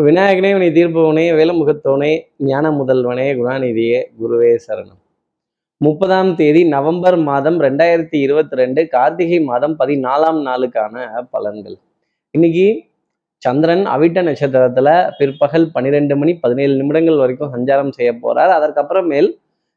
[0.00, 2.12] விநாயகனே வினை தீர்ப்பவனே வேலமுகத்தோனே
[2.50, 5.00] ஞான முதல்வனே குணாநிதியே குருவே சரணம்.
[5.80, 11.76] முப்பதாம் தேதி நவம்பர் மாதம் ரெண்டாயிரத்தி இருபத்தி ரெண்டு கார்த்திகை மாதம் பதினாலாம் நாளுக்கான பலன்கள்.
[12.34, 12.66] இன்னைக்கு
[13.42, 18.52] சந்திரன் அவிட்ட நட்சத்திரத்துல பிற்பகல் பன்னிரெண்டு மணி பதினேழு நிமிடங்கள் வரைக்கும் சஞ்சாரம் செய்ய போறார்.
[18.58, 19.30] அதற்கப்புறமேல்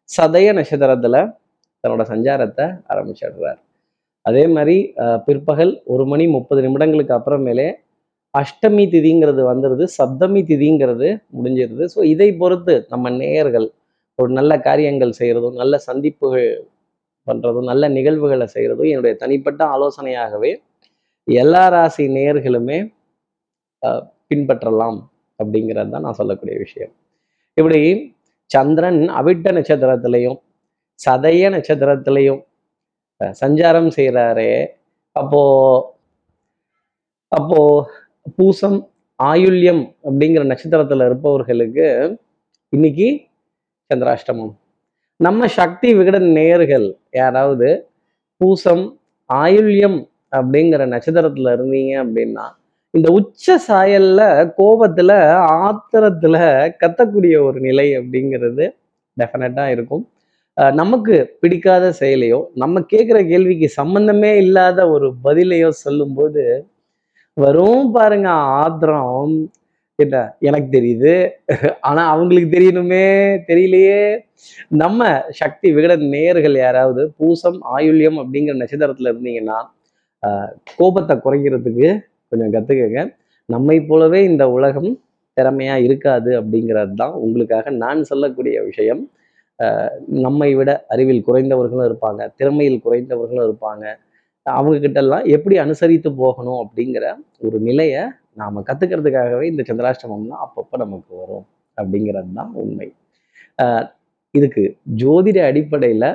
[0.09, 1.25] சதய நட்சத்திரத்துல
[1.83, 3.59] தன்னோட சஞ்சாரத்தை ஆரம்பிச்சிடுறார்.
[4.25, 4.77] அதே மாதிரி
[5.25, 7.67] பிற்பகல் ஒரு மணி முப்பது நிமிடங்களுக்கு அப்புறமேலே
[8.39, 11.83] அஷ்டமி திதிங்கிறது வந்துடுது சப்தமி திதிங்கிறது முடிஞ்சிருது.
[11.93, 13.67] ஸோ இதை பொறுத்து நம்ம நேயர்கள்
[14.19, 16.49] ஒரு நல்ல காரியங்கள் செய்கிறதும் நல்ல சந்திப்புகள்
[17.27, 20.51] பண்ணுறதும் நல்ல நிகழ்வுகளை செய்கிறதும் என்னுடைய தனிப்பட்ட ஆலோசனையாகவே
[21.27, 22.77] எல்லா ராசி நேயர்களுமே
[24.31, 24.99] பின்பற்றலாம்
[25.39, 26.93] அப்படிங்கிறது தான் நான் சொல்லக்கூடிய விஷயம்.
[27.57, 27.79] இப்படி
[28.51, 30.37] சந்திரன் அவிட்ட நட்சத்திரத்திலையும்
[30.99, 32.41] சதய நட்சத்திரத்திலையும்
[33.41, 34.51] சஞ்சாரம் செய்கிறாரே
[35.15, 35.41] அப்போ
[37.31, 37.59] அப்போ
[38.25, 38.77] பூசம்
[39.23, 41.87] ஆயுள்யம் அப்படிங்கிற நட்சத்திரத்துல இருப்பவர்களுக்கு
[42.69, 43.21] இன்னைக்கு
[43.89, 44.53] சந்திராஷ்டமம்.
[45.19, 47.87] நம்ம சக்தி விகடன் நேயர்கள் யாராவது
[48.37, 48.99] பூசம்
[49.33, 49.99] ஆயுள்யம்
[50.31, 52.45] அப்படிங்கிற நட்சத்திரத்துல இருந்தீங்க அப்படின்னா
[52.89, 54.21] இந்த உச்ச சாயல்ல
[54.57, 55.11] கோபத்துல
[55.57, 56.35] ஆத்திரத்துல
[56.79, 58.65] கத்தக்கூடிய ஒரு நிலை அப்படிங்கிறது
[59.17, 60.09] டெஃபினட்டா இருக்கும்.
[60.61, 66.43] அஹ் நமக்கு பிடிக்காத செயலையோ நம்ம கேட்குற கேள்விக்கு சம்பந்தமே இல்லாத ஒரு பதிலையோ சொல்லும்போது
[67.37, 68.27] வரும் பாருங்க
[68.59, 69.31] ஆத்திரம்.
[69.99, 70.15] என்ன
[70.47, 71.13] எனக்கு தெரியுது.
[71.87, 73.05] ஆனா அவங்களுக்கு தெரியணுமே
[73.49, 73.99] தெரியலையே.
[74.83, 79.59] நம்ம சக்தி விகட நேயர்கள் யாராவது பூசம் ஆயுள்யம் அப்படிங்கிற நட்சத்திரத்துல இருந்தீங்கன்னா
[80.77, 81.89] கோபத்தை குறைக்கிறதுக்கு
[82.29, 83.01] கொஞ்சம் கத்துக்கங்க.
[83.49, 84.91] நம்மை போலவே இந்த உலகம்
[85.37, 89.03] திறமையா இருக்காது அப்படிங்கிறது தான் உங்களுக்காக நான் சொல்லக்கூடிய விஷயம்.
[90.25, 93.85] நம்மை விட அறிவில் குறைந்தவர்களும் இருப்பாங்க திறமையில் குறைந்தவர்களும் இருப்பாங்க.
[94.45, 97.05] அவங்க எல்லாம் எப்படி அனுசரித்து போகணும் அப்படிங்கிற
[97.45, 98.01] ஒரு நிலையை
[98.41, 101.45] நாம் கற்றுக்கிறதுக்காகவே இந்த சந்திராஷ்டமம்னா அப்பப்போ நமக்கு வரும்
[101.77, 102.87] அப்படிங்கிறது தான் உண்மை.
[104.33, 104.63] இதுக்கு
[105.01, 106.09] ஜோதிட அடிப்படையில்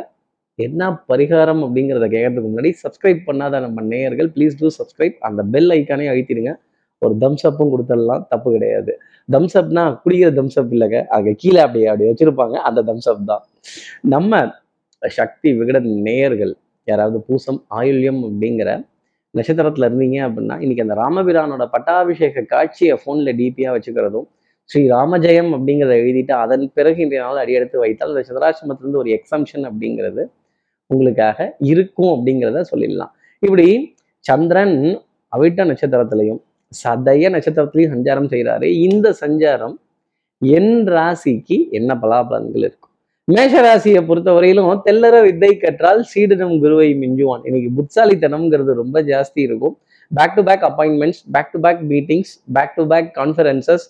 [0.59, 6.09] என்ன பரிகாரம் அப்படிங்கிறத கேட்கறதுக்கு முன்னாடி சப்ஸ்கிரைப் பண்ணாத நம்ம நேயர்கள் ப்ளீஸ் டூ சப்ஸ்கிரைப் அந்த பெல் ஐக்கானே
[6.13, 6.53] அழுத்திடுங்க.
[7.03, 8.93] ஒரு தம்ஸ் அப்பும் கொடுத்துடலாம் தப்பு கிடையாது.
[9.29, 10.99] தம்ஸ் அப்னா குடிக்கிற தம்ஸ் அப் இல்லைங்க.
[11.17, 12.57] அங்கே கீழே அப்படியே அப்படி வச்சுருப்பாங்க.
[12.69, 13.45] அந்த தம்ஸ் அப் தான்.
[14.15, 14.33] நம்ம
[15.03, 16.53] சக்தி விகடன் நேயர்கள்
[16.89, 18.71] யாராவது பூசம் ஆயுள்யம் அப்படிங்கிற
[19.35, 24.29] நட்சத்திரத்துல இருந்தீங்க அப்படின்னா இன்னைக்கு அந்த ராமபிரானோட பட்டாபிஷேக காட்சியை ஃபோனில் டிபியாக வச்சுக்கிறதும்
[24.71, 30.23] ஸ்ரீ ராமஜெயம் அப்படிங்கிறத எழுதிட்டு அதன் பிறகு இன்றைய நாள் அடியெடுத்து வைத்தால் அந்த சந்திராசிரமத்திலிருந்து ஒரு எக்ஸம்ஷன் அப்படிங்கிறது
[30.91, 31.39] உங்களுக்காக
[31.71, 33.13] இருக்கும் அப்படிங்கிறத சொல்லிடலாம்.
[33.43, 33.67] இப்படி
[34.25, 34.77] சந்திரன்
[35.33, 36.41] அவிட்ட நட்சத்திரத்திலையும்
[36.73, 38.67] சதய நட்சத்திரத்திலையும் சஞ்சாரம் செய்கிறாரு.
[38.87, 39.77] இந்த சஞ்சாரம்
[40.43, 42.90] என் ராசிக்கு என்ன பலாபலன்கள் இருக்கும்
[43.29, 47.43] மேஷராசியை பொறுத்த பொறுத்தவரையிலும் தெல்லற வித்தை கற்றால் சீடனும் குருவை மிஞ்சுவான்.
[47.49, 49.75] இன்னைக்கு புட்சாலித்தனம்ங்கிறது ரொம்ப ஜாஸ்தி இருக்கும்.
[50.13, 53.85] Back to back appointments back to back meetings back to back conferences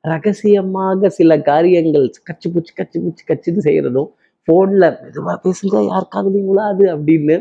[0.00, 4.08] ரகசியமாக சில காரியங்கள் கச்சு பூச்சி கச்சு பூச்சி கச்சுன்னு செய்யறதும்
[4.48, 7.36] ஃபோனில் மெதுவாக பேசுங்க யார் காதலையும் அப்படின்னு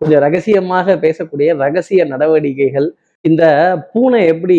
[0.00, 2.88] கொஞ்சம் ரகசியமாக பேசக்கூடிய ரகசிய நடவடிக்கைகள்.
[3.20, 3.44] இந்த
[3.92, 4.58] பூனை எப்படி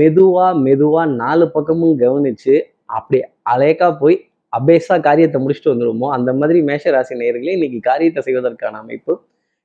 [0.00, 3.20] மெதுவா மெதுவா நாலு பக்கமும் கவனிச்சு அப்படி
[3.54, 4.16] அலேக்கா போய்
[4.52, 9.12] அபேஸா காரியத்தை முடிச்சுட்டு வந்துடுமோ அந்த மாதிரி மேஷ ராசி நேர்களே இன்னைக்கு காரியத்தை செய்வதற்கான அமைப்பு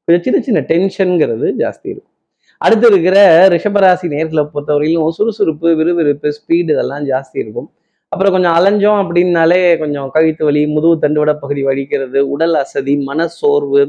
[0.08, 2.14] கொஞ்சம் சின்ன சின்ன டென்ஷனுங்கிறது ஜாஸ்தி இருக்கும்.
[2.62, 3.18] அடுத்து இருக்கிற
[3.54, 7.68] ரிஷபராசி நேர்களை பொறுத்தவரையிலும் சுறுசுறுப்பு விறுவிறுப்பு ஸ்பீடு இதெல்லாம் ஜாஸ்தி இருக்கும்.
[8.12, 13.82] அப்புறம் கொஞ்சம் அலைஞ்சோம் அப்படின்னாலே கொஞ்சம் கழுத்து வலி முதுகு தண்டுவட பகுதி வலிக்கிறது உடல் அசதி மன சோர்வு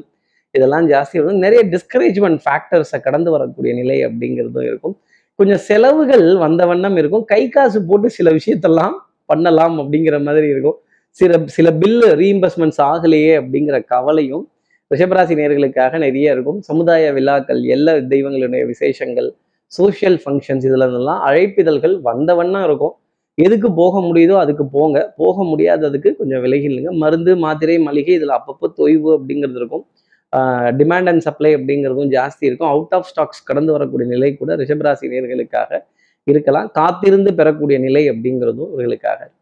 [0.54, 1.42] இதெல்லாம் ஜாஸ்தி இருக்கும்.
[1.47, 4.97] நிறைய டிஸ்கரேஜ்மெண்ட் ஃபேக்டர்ஸை கடந்து வரக்கூடிய நிலை அப்படிங்கிறதும் இருக்கும்.
[5.38, 7.25] கொஞ்சம் செலவுகள் வந்த வண்ணம் இருக்கும்.
[7.25, 8.94] கை காசு போட்டு சில விஷயத்தெல்லாம்
[9.30, 10.78] பண்ணலாம் அப்படிங்கிற மாதிரி இருக்கும்.
[11.19, 14.45] சில சில பில்லு ரீஇம்பர்ஸ்மெண்ட்ஸ் ஆகலையே அப்படிங்கிற கவலையும்
[14.95, 16.61] ரிஷபராசி நேர்களுக்காக நிறைய இருக்கும்.
[16.69, 19.28] சமுதாய விழாக்கள் எல்லா தெய்வங்களுடைய விசேஷங்கள்
[19.73, 22.95] சோஷியல் ஃபங்க்ஷன்ஸ் இதுல இருந்தெல்லாம் அழைப்பிதழ்கள் வந்தவண்ணா இருக்கும்.
[23.39, 24.99] எதுக்கு போக முடியுதோ அதுக்கு போங்க.
[25.23, 26.93] போக முடியாததுக்கு கொஞ்சம் விலகிடுங்க.
[27.03, 29.84] மருந்து மாத்திரை மளிகை இதில் அப்பப்போ தொய்வு அப்படிங்கிறது இருக்கும்.
[30.81, 32.71] டிமாண்ட் அண்ட் சப்ளை அப்படிங்கிறதும் ஜாஸ்தி இருக்கும்.
[32.75, 35.81] அவுட் ஆஃப் ஸ்டாக்ஸ் கடந்து வரக்கூடிய நிலை கூட ரிஷபராசி நேர்களுக்காக
[36.27, 36.71] இருக்கலாம்.
[36.81, 39.38] காத்திருந்து பெறக்கூடிய நிலை அப்படிங்கிறதும் இவர்களுக்காக இருக்கும்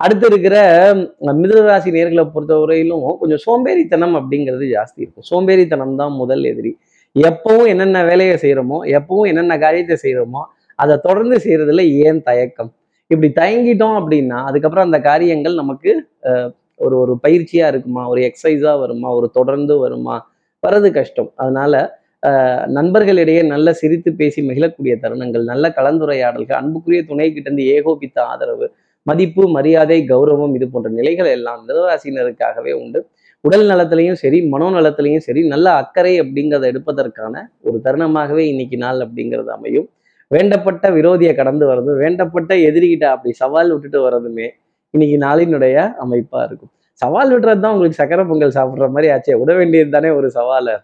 [0.00, 0.56] அடுத்து இருக்கிற
[0.92, 1.02] ம்,
[1.40, 5.26] மிதுனராசி நேர்களை பொறுத்தவரையிலும் கொஞ்சம் சோம்பேறித்தனம் அப்படிங்கிறது ஜாஸ்தி இருக்கும்.
[5.30, 6.72] சோம்பேறித்தனம் தான் முதல் எதிரி.
[7.16, 10.42] எப்பவும் என்னென்ன வேலையை செய்கிறோமோ எப்பவும் என்னென்ன காரியத்தை செய்கிறோமோ
[10.78, 12.70] அதை தொடர்ந்து செய்யறதுல ஏன் தயக்கம்?
[13.10, 15.90] இப்படி தயங்கிட்டோம் அப்படின்னா அதுக்கப்புறம் அந்த காரியங்கள் நமக்கு
[16.28, 16.50] அஹ்,
[16.80, 18.02] ஒரு ஒரு பயிற்சியா இருக்குமா?
[18.08, 19.08] ஒரு எக்ஸசைஸா வருமா?
[19.18, 20.16] ஒரு தொடர்ந்து வருமா?
[20.62, 21.30] வர்றது கஷ்டம்.
[21.38, 21.74] அதனால
[22.22, 28.66] அஹ், நண்பர்களிடையே நல்ல சிரித்து பேசி மகிழக்கூடிய தருணங்கள் நல்ல கலந்துரையாடல்கள் அன்புக்குரிய துணை கிட்ட இருந்து ஏகோபித்த ஆதரவு
[29.06, 33.00] மதிப்பு மரியாதை கௌரவம் இது போன்ற நிலைகள் எல்லாம் மிதராசினருக்காகவே உண்டு.
[33.44, 37.34] உடல் நலத்திலையும் சரி மனோநலத்திலையும் சரி நல்ல அக்கறை அப்படிங்கிறத எடுப்பதற்கான
[37.68, 39.88] ஒரு தருணமாகவே இன்னைக்கு நாள் அப்படிங்கிறது அமையும்.
[40.30, 44.46] வேண்டப்பட்ட விரோதியை கடந்து வர்றதும் வேண்டப்பட்ட எதிரிகிட்ட அப்படி சவால் விட்டுட்டு வர்றதுமே
[44.94, 46.72] இன்னைக்கு நாளினுடைய அமைப்பா இருக்கும்.
[47.02, 50.74] சவால் விடுறது தான் உங்களுக்கு சக்கரை பொங்கல் சாப்பிடுற மாதிரி ஆச்சே விட வேண்டியது தானே ஒரு சவாலை.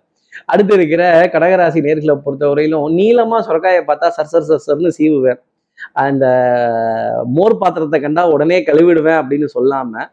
[0.53, 1.03] அடுத்து இருக்கிற
[1.35, 5.41] கடகராசி நேர்களை பொறுத்தவரையிலும் நீளமா சொரக்காயை பார்த்தா சர் சர் சர் சர்னு சீவுவேன்.
[5.93, 6.27] அந்த
[7.25, 10.07] மோர் பாத்திரத்தை கண்டா உடனே கழுவிடுவேன் அப்படின்னு சொல்லாம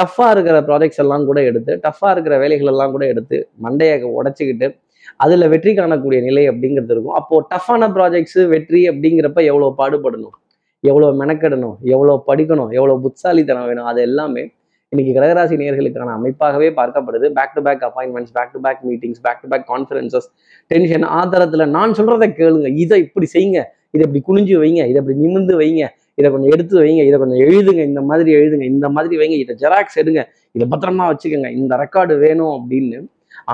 [0.00, 4.84] டஃப்பாக இருக்கிற ப்ராஜெக்ட்ஸ் எல்லாம் கூட எடுத்து டஃப்பாக இருக்கிற வேலைகள் எல்லாம் கூட எடுத்து மண்டையை உடச்சிக்கிட்டு
[5.16, 7.14] அதில் வெற்றி காணக்கூடிய நிலை அப்படிங்கிறது இருக்கும்.
[7.14, 10.34] அப்போ டஃப்பான ப்ராஜெக்ட்ஸ் வெற்றி அப்படிங்கிறப்ப எவ்வளோ பாடுபடணும்?
[10.80, 11.76] எவ்வளோ மெனக்கெடணும்?
[11.82, 12.70] எவ்வளோ படிக்கணும்?
[12.70, 13.84] எவ்வளோ புத்தாலித்தனம் வேணும்?
[13.84, 14.52] அது எல்லாமே
[14.88, 17.28] இன்னைக்கு கடகராசி நேர்களுக்கான அமைப்பாகவே பார்க்கப்படுது.
[17.28, 20.28] Back to back appointments back to back meetings back to back conferences
[20.66, 22.76] tension ஆதாரத்தில் நான் சொல்றதை கேளுங்க.
[22.76, 23.62] இதை இப்படி செய்யுங்க.
[23.96, 25.84] இதை இப்படி குனிஞ்சு வைங்க இதை இப்படி நிமிந்து வைங்க
[26.20, 29.98] இதை கொஞ்சம் எடுத்து வைங்க இதை கொஞ்சம் எழுதுங்க இந்த மாதிரி எழுதுங்க இந்த மாதிரி வைங்க இதை ஜெராக்ஸ்
[30.02, 30.22] எடுங்க
[30.56, 32.98] இதை பத்திரமா வச்சுக்கோங்க இந்த ரெக்கார்டு வேணும் அப்படின்னு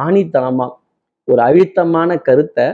[0.04, 0.66] ஆணித்தனமா
[1.28, 2.66] ஒரு அழுத்தமான கருத்தை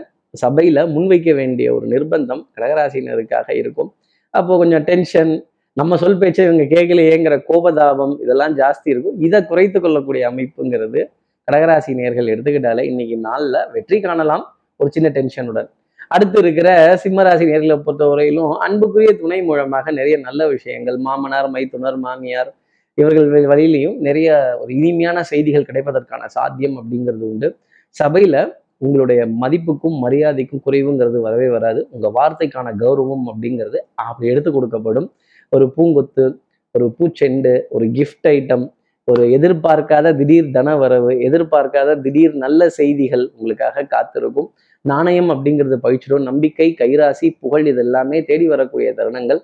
[0.42, 3.90] சபையில முன்வைக்க வேண்டிய ஒரு நிர்பந்தம் கடகராசினருக்காக இருக்கும்.
[4.34, 5.32] அப்போ கொஞ்சம் டென்ஷன்
[5.76, 9.16] நம்ம சொல் பேச்சை இவங்க கேட்கலையேங்கிற கோபதாபம் இதெல்லாம் ஜாஸ்தி இருக்கும்.
[9.26, 11.00] இதை குறைத்து கொள்ளக்கூடிய அமைப்புங்கிறது
[11.48, 14.44] கடகராசி நேர்கள் எடுத்துக்கிட்டாலே இன்னைக்கு நாளில் வெற்றி காணலாம்.
[14.80, 15.68] ஒரு சின்ன டென்ஷனுடன்
[16.14, 16.68] அடுத்து இருக்கிற
[17.02, 20.96] சிம்மராசி நேர்களை பொறுத்தவரையிலும் அன்புக்குரிய துணை மூலமாக நிறைய நல்ல விஷயங்கள்.
[21.06, 22.50] மாமனார் மைத்துனர் மாமியார்
[22.98, 24.28] இவர்கள் வழியிலையும் நிறைய
[24.60, 27.48] ஒரு இனிமையான செய்திகள் கிடைப்பதற்கான சாத்தியம் அப்படிங்கிறது உண்டு.
[27.96, 28.36] சபையில
[28.86, 31.80] உங்களுடைய மதிப்புக்கும் மரியாதைக்கும் குறைவுங்கிறது வரவே வராது.
[31.94, 33.78] உங்க வார்த்தைக்கான கௌரவம் அப்படிங்கிறது
[34.08, 35.08] அப்படி எடுத்து கொடுக்கப்படும்.
[35.52, 36.24] ஒரு பூங்கொத்து
[36.74, 38.66] ஒரு பூச்செண்டு ஒரு கிஃப்ட் ஐட்டம்
[39.08, 44.48] ஒரு எதிர்பார்க்காத திடீர் தன வரவு எதிர்பார்க்காத திடீர் நல்ல செய்திகள் உங்களுக்காக காத்திருக்கும்.
[44.80, 49.40] நாணயம் அப்படிங்கிறது பயிற்சிடும் நம்பிக்கை கைராசி புகழ் இது எல்லாமே தேடி வரக்கூடிய தருணங்கள்.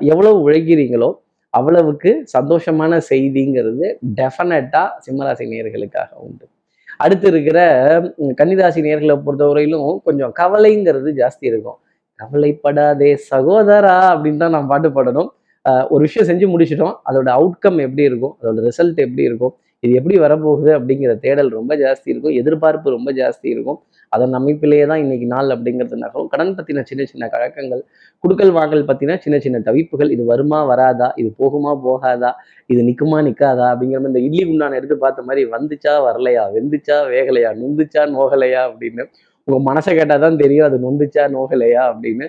[0.00, 1.14] எவ்வளவு உழைக்கிறீங்களோ
[1.50, 6.46] அவ்வளவுக்கு சந்தோஷமான செய்திங்கிறது டெஃபினட்டா சிம்மராசி நேர்களுக்காக உண்டு.
[6.96, 7.58] அடுத்து இருக்கிற
[8.20, 11.78] கன்னிராசி நேர்களை பொறுத்தவரையிலும் கொஞ்சம் கவலைங்கிறது ஜாஸ்தி இருக்கும்.
[12.16, 15.28] கவலைப்படாதே சகோதரா அப்படின்னு தான் நான் பாட்டு பாடணும்.
[15.68, 20.18] ஆஹ் ஒரு விஷயம் செஞ்சு முடிச்சிட்டோம் அதோட அவுட்கம் எப்படி இருக்கும் அதோட ரிசல்ட் எப்படி இருக்கும் இது எப்படி
[20.18, 23.82] வரப்போகுது அப்படிங்கிற தேடல் ரொம்ப ஜாஸ்தி இருக்கும் எதிர்பார்ப்பு ரொம்ப ஜாஸ்தி இருக்கும்.
[24.12, 26.28] அதன் அமைப்பிலேயே தான் இன்னைக்கு நாள் அப்படிங்கிறது நகரும்.
[26.32, 27.82] கடன் பத்தின சின்ன சின்ன கழகங்கள்
[28.24, 32.30] குடுக்கல் வாங்கல் பத்தின சின்ன சின்ன தவிப்புகள் இது வருமா வராதா இது போகுமா போகாதா
[32.72, 37.52] இது நிக்குமா நிக்காதா அப்படிங்கிற மாதிரி இந்த இட்லி குண்டான எடுத்து பார்த்த மாதிரி வந்துச்சா வரலையா வெந்துச்சா வேகலையா
[37.62, 39.04] நொந்துச்சா நோகலையா அப்படின்னு
[39.48, 42.26] உங்க மனசை கேட்டால் தான் தெரியும் அது நொந்துச்சா நோகலையா அப்படின்னு.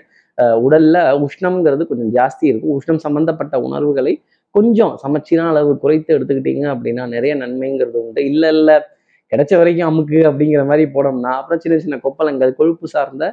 [0.65, 2.75] உடல்ல உஷ்ணம்ங்கிறது கொஞ்சம் ஜாஸ்தி இருக்கும்.
[2.79, 4.13] உஷ்ணம் சம்பந்தப்பட்ட உணர்வுகளை
[4.55, 8.21] கொஞ்சம் சமச்சீரான அளவு குறைத்து எடுத்துக்கிட்டீங்க அப்படின்னா நிறைய நன்மைங்கிறது உண்டு.
[8.31, 8.75] இல்லை இல்லை
[9.31, 13.25] கிடைச்ச வரைக்கும் அமுக்கு அப்படிங்கிற மாதிரி போனோம்னா அப்புறம் சின்ன சின்ன கொப்பளங்கள் கொழுப்பு சார்ந்த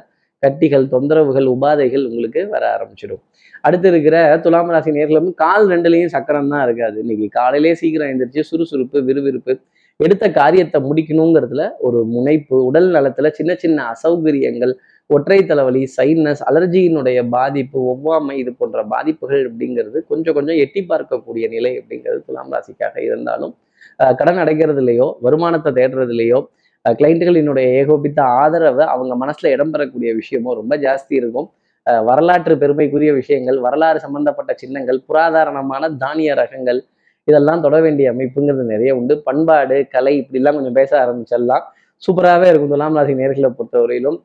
[0.43, 3.21] கட்டிகள் தொந்தரவுகள் உபாதைகள் உங்களுக்கு வர ஆரம்பிச்சிடும்.
[3.61, 9.01] அடுத்து இருக்கிற துலாம் ராசி நேர்களும் கால் ரெண்டுலேயும் சக்கரம் தான் இருக்காது இன்னைக்கு காலையிலே சீக்கிரம் எழுந்திரிச்சு சுறுசுறுப்பு
[9.01, 9.53] விறுவிறுப்பு
[9.99, 14.73] எடுத்த காரியத்தை முடிக்கணுங்கிறதுல ஒரு முனைப்பு உடல் நலத்துல சின்ன சின்ன அசௌகரியங்கள்
[15.09, 21.71] ஒற்றை தலைவலி சைனஸ் அலர்ஜியினுடைய பாதிப்பு ஒவ்வாமை இது போன்ற பாதிப்புகள் அப்படிங்கிறது கொஞ்சம் கொஞ்சம் எட்டி பார்க்கக்கூடிய நிலை
[21.79, 23.53] அப்படிங்கிறது துலாம் ராசிக்காக இருந்தாலும்
[23.97, 26.45] கடன் அடைக்கிறதுலையோ வருமானத்தை தேடுறதுலையோ
[26.89, 31.49] கிளைண்ட்டுகளினுடைய ஏகோபித்த ஆதரவை அவங்க மனசுல இடம்பெறக்கூடிய விஷயமும் விஷயமோ ரொம்ப ஜாஸ்தி இருக்கும்.
[31.89, 36.79] அஹ் வரலாற்று பெருமைக்குரிய விஷயங்கள் வரலாறு சம்பந்தப்பட்ட சின்னங்கள் புராதாரணமான தானிய ரகங்கள்
[37.23, 39.21] இதெல்லாம் தொட வேண்டிய அமைப்புங்கிறது நிறைய உண்டு.
[39.23, 41.63] பண்பாடு கலை இப்படிலாம் கொஞ்சம் பேச ஆரம்பிச்சிடலாம்.
[42.07, 42.69] சூப்பராகவே இருக்கும்.
[42.69, 44.21] துலாம் ராசி நேர்களை பொறுத்தவரையிலும்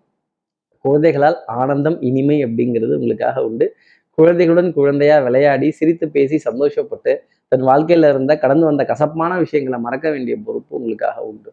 [0.79, 3.77] குழந்தைகளால் ஆனந்தம் இனிமை அப்படிங்கிறது உங்களுக்காக உண்டு.
[4.11, 7.17] குழந்தைகளுடன் குழந்தையா விளையாடி சிரித்து பேசி சந்தோஷப்பட்டு
[7.53, 11.51] தன் வாழ்க்கையில இருந்த கடந்து வந்த கசப்பான விஷயங்களை மறக்க வேண்டிய பொறுப்பு உங்களுக்காக உண்டு.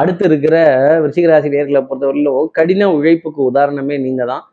[0.00, 0.56] அடுத்து இருக்கிற
[1.02, 4.44] விருச்சிகராசி நேர்களை பொறுத்தவரையிலும் கடின உழைப்புக்கு உதாரணமே நீங்க தான்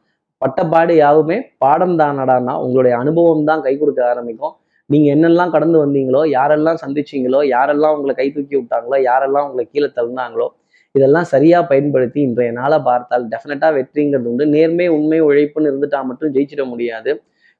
[0.41, 4.53] பட்டப்பாடு யாவுமே பாடம் தானடானா உங்களுடைய அனுபவம் தான் கை கொடுக்க ஆரம்பிக்கும்.
[4.89, 10.47] நீங்க என்னெல்லாம் கடந்து வந்தீங்களோ யாரெல்லாம் சந்திச்சீங்களோ யாரெல்லாம் உங்களை கை தூக்கி விட்டாங்களோ யாரெல்லாம் உங்களை கீழே தள்ளினாங்களோ
[10.95, 14.45] இதெல்லாம் சரியா பயன்படுத்தி இன்றைய நாளை பார்த்தால் டெஃபினட்டா வெற்றிங்கிறது உண்டு.
[14.55, 17.11] நேர்மை உண்மை உழைப்புன்னு இருந்துட்டா மட்டும் ஜெயிச்சிட முடியாது.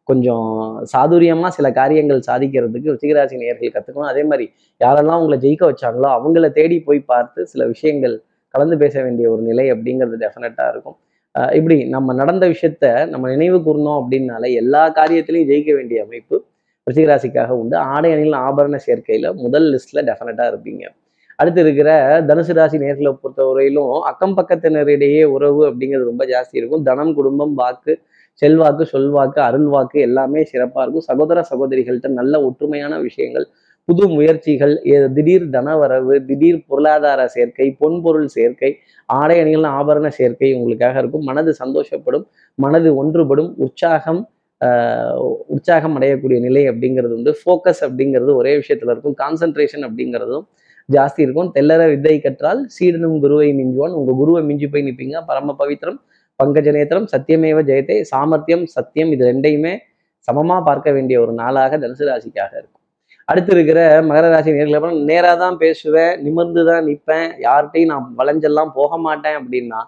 [0.10, 0.48] கொஞ்சம்
[0.94, 4.46] சாதுரியமாக சில காரியங்கள் சாதிக்கிறதுக்கு ருச்சிகராசி நேர்கள் கற்றுக்கணும் அதே மாதிரி
[4.82, 8.16] யாரெல்லாம் உங்களை ஜெயிக்க வச்சாங்களோ அவங்கள தேடி போய் பார்த்து சில விஷயங்கள்
[8.54, 10.98] கலந்து பேச வேண்டிய ஒரு நிலை அப்படிங்கிறது டெஃபினட்டாக இருக்கும்.
[11.58, 16.36] இப்படி நம்ம நடந்த விஷயத்த நம்ம நினைவு கூர்ந்தோம் அப்படின்னால எல்லா காரியத்திலையும் ஜெயிக்க வேண்டிய அமைப்பு
[16.88, 17.76] ரிஷிகராசிக்காக உண்டு.
[17.94, 20.84] ஆடை அணிகள் ஆபரண சேர்க்கையில் முதல் லிஸ்ட்ல டெஃபினட்டாக இருப்பீங்க.
[21.40, 21.90] அடுத்து இருக்கிற
[22.30, 26.84] தனுசு ராசி நேர்களை பொறுத்தவரையிலும் அக்கம் பக்கத்தினரிடையே உறவு அப்படிங்கிறது ரொம்ப ஜாஸ்தி இருக்கும்.
[26.90, 27.94] தனம் குடும்பம் வாக்கு
[28.42, 31.18] செல்வாக்கு சொல்வாக்கு அருள்வாக்கு எல்லாமே சிறப்பாக இருக்கும்.
[31.18, 33.48] சகோதர சகோதரிகள்கிட்ட நல்ல ஒற்றுமையான விஷயங்கள்
[33.86, 41.00] புது முயற்சிகள் ஏ- திடீர் தனவரவு திடீர் பொருளாதார சேர்க்கை பொன்பொருள் சேர்க்கை ஆடை அணிகள் ஆபரண சேர்க்கை உங்களுக்காக
[41.00, 41.24] இருக்கும்.
[41.24, 42.24] மனது சந்தோஷப்படும்
[42.56, 44.30] மனது ஒன்றுபடும் உற்சாகம்
[45.48, 47.38] உற்சாகம் அடையக்கூடிய நிலை அப்படிங்கிறது உண்டு.
[47.46, 49.16] ஃபோக்கஸ் அப்படிங்கிறது ஒரே விஷயத்துல இருக்கும்.
[49.18, 50.46] கான்சென்ட்ரேஷன் அப்படிங்கிறதும்
[50.92, 51.52] ஜாஸ்தி இருக்கும்.
[51.56, 53.94] தெல்லற வித்தை கற்றால் சீடனும் குருவை மிஞ்சுவான்.
[53.94, 55.98] உங்க குருவை மிஞ்சி போய் நிற்பீங்க பரம பவித்திரம்
[56.42, 59.74] பங்கஜ நேத்திரம் சத்தியமேவ ஜெயத்தை சாமர்த்தியம் சத்தியம் இது ரெண்டையுமே
[60.28, 62.78] சமமா பார்க்க வேண்டிய ஒரு நாளாக தனுசு ராசிக்காக இருக்கும்.
[63.32, 63.80] அடுத்து இருக்கிற
[64.10, 69.80] மகர ராசி நேர்களை நேராக தான் பேசுவேன் நிமிர்ந்து தான் நிற்பேன் யார்கிட்டையும் நான் வளைஞ்செல்லாம் போக மாட்டேன் அப்படின்னா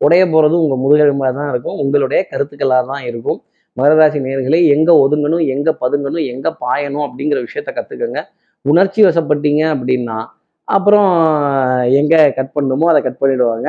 [0.00, 3.38] உடைய போகிறது உங்கள் முதுகெலும்பாக தான் இருக்கும் உங்களுடைய கருத்துக்களாக தான் இருக்கும்.
[3.76, 8.20] மகர ராசி நேர்களை எங்கே ஒதுங்கணும் எங்கே பதுங்கணும் எங்கே பாயணும் அப்படிங்கிற விஷயத்த கற்றுக்கங்க
[8.64, 10.18] உணர்ச்சி வசப்பட்டீங்க அப்படின்னா
[10.68, 11.10] அப்புறம்
[12.00, 13.68] எங்கே கட் பண்ணணுமோ அதை கட் பண்ணிடுவாங்க.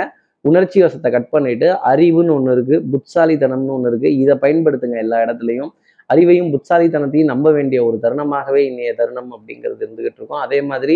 [0.50, 5.72] உணர்ச்சி வசத்தை கட் பண்ணிட்டு அறிவுன்னு ஒன்று இருக்குது புட்சாலித்தனம்னு ஒன்று இருக்குது இதை பயன்படுத்துங்க எல்லா இடத்துலையும்.
[6.14, 10.42] அறிவையும் புட்சாலித்தனத்தையும் நம்ப வேண்டிய ஒரு தருணமாகவே இன்னைய தருணம் அப்படிங்கிறது இருந்துகிட்டு இருக்கும்.
[10.46, 10.96] அதே மாதிரி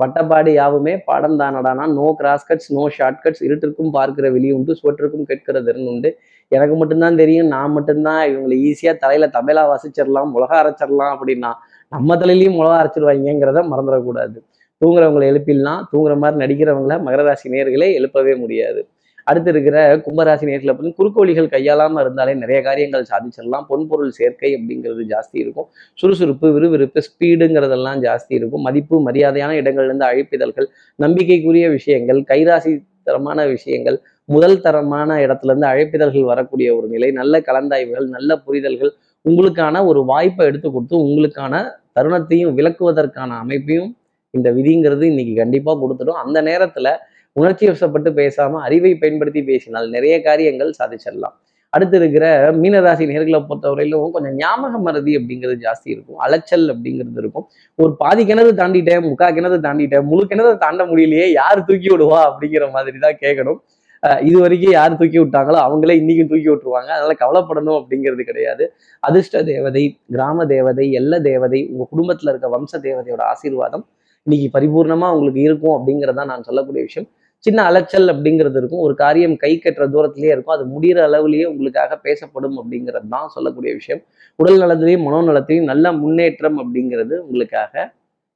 [0.00, 5.88] பட்டப்பாடு யாவுமே பாடம் தானடானா நோ கிராஸ்கட்ஸ் நோ ஷார்ட்கட்ஸ் இருட்டிற்கும் பார்க்கிற வெளி உண்டு சுவற்றிற்கும் கேட்கிற திறன்
[5.92, 6.10] உண்டு.
[6.52, 11.50] எனக்கு மட்டும்தான் தெரியும் நான் மட்டும்தான் இவங்களை ஈஸியாக தலையில் தமிழா வாசிச்சிடலாம் உலக அரைச்சிடலாம் அப்படின்னா
[11.92, 14.38] நம்ம தலையிலையும் உலக அரைச்சிடுவாங்கிறத மறந்துடக்கூடாது.
[14.82, 15.82] தூங்குறவங்களை எழுப்பிடலாம்.
[15.92, 18.80] தூங்குற மாதிரி நடிக்கிறவங்கள மகர ராசி நேர்களே எழுப்பவே முடியாது.
[19.26, 23.64] அடுத்து இருக்கிற கும்பராசி நேர்களை பற்றி குறுக்கோழிகள் கையாளாமல் இருந்தாலே நிறைய காரியங்கள் சாதிச்சிடலாம்.
[23.70, 25.68] பொன்பொருள் சேர்க்கை அப்படிங்கிறது ஜாஸ்தி இருக்கும்.
[25.98, 28.62] சுறுசுறுப்பு விறுவிறுப்பு ஸ்பீடுங்கிறதெல்லாம் ஜாஸ்தி இருக்கும்.
[28.62, 30.68] மதிப்பு மரியாதையான இடங்கள்லேருந்து அழைப்பிதழ்கள்
[30.98, 38.30] நம்பிக்கைக்குரிய விஷயங்கள் கைராசி தரமான விஷயங்கள் முதல் தரமான இடத்துலேருந்து அழைப்பிதழ்கள் வரக்கூடிய ஒரு நிலை நல்ல கலந்தாய்வுகள் நல்ல
[38.36, 38.92] புரிதல்கள்
[39.24, 41.54] உங்களுக்கான ஒரு வாய்ப்பை எடுத்து கொடுத்து உங்களுக்கான
[41.92, 43.90] தருணத்தையும் விளக்குவதற்கான அமைப்பையும்
[44.36, 46.20] இந்த விதிங்கிறது இன்னைக்கு கண்டிப்பா கொடுத்துடும்.
[46.24, 46.88] அந்த நேரத்துல
[47.36, 51.36] உணர்ச்சி வசப்பட்டு பேசாம அறிவை பயன்படுத்தி பேசினால் நிறைய காரியங்கள் சாதிச்சிடலாம்.
[51.72, 56.18] அடுத்து இருக்கிற மீனராசி நேர்களை பொறுத்தவரையிலும் கொஞ்சம் ஞாபக மறதி அப்படிங்கிறது ஜாஸ்தி இருக்கும்.
[56.18, 57.46] அலைச்சல் அப்படிங்கிறது இருக்கும்.
[57.74, 62.70] ஒரு பாதி கிணறு தாண்டிட்டேன் முக்கா கிணறு தாண்டிட்டேன் முழு கிணறு தாண்ட முடியலையே யார் தூக்கி விடுவா அப்படிங்கிற
[62.70, 63.58] மாதிரி தான் கேட்கணும்.
[64.02, 66.90] அஹ் இது வரைக்கும் யார் தூக்கி விட்டாங்களோ அவங்களே இன்னைக்கும் தூக்கி விட்டுருவாங்க.
[66.96, 68.64] அதனால கவலைப்படணும் அப்படிங்கிறது கிடையாது.
[69.00, 73.86] அதிர்ஷ்ட தேவதை கிராம தேவதை எல்ல தேவதை உங்க குடும்பத்துல இருக்க வம்ச தேவதையோட ஆசீர்வாதம்
[74.26, 77.08] இன்னைக்கு பரிபூர்ணமா உங்களுக்கு இருக்கும் அப்படிங்கிறதா நான் சொல்லக்கூடிய விஷயம்.
[77.38, 78.80] சின்ன அலைச்சல் அப்படிங்கிறது இருக்கும்.
[78.80, 80.54] ஒரு காரியம் கை கட்டுற தூரத்திலேயே இருக்கும்.
[80.56, 84.02] அது முடிகிற அளவுலயே உங்களுக்காக பேசப்படும் அப்படிங்கிறது தான் சொல்லக்கூடிய விஷயம்.
[84.36, 87.94] உடல் நலத்திலையும் மனோநலத்திலையும் நல்ல முன்னேற்றம் அப்படிங்கிறது உங்களுக்காக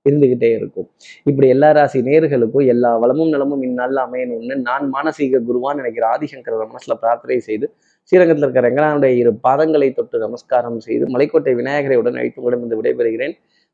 [0.09, 0.91] இருந்துகிட்டே இருக்கும்.
[1.25, 6.95] இப்படி எல்லா ராசி நேர்களுக்கும் எல்லா வளமும் நலமும் இந்நாளில் அமையணும்னு நான் மானசீக குருவான்னு நினைக்கிற ஆதிசங்கர மனசுல
[7.01, 12.79] பிரார்த்தனை செய்து ஸ்ரீரங்கத்தில் இருக்கிற ரங்கனாவுடைய இரு பாதங்களை தொட்டு நமஸ்காரம் செய்து மலைக்கோட்டை விநாயகரை உடன் அழைத்து இருந்து
[12.81, 13.35] விடைபெறுகிறேன்.